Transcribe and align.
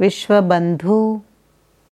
Vishwabandhu. 0.00 1.20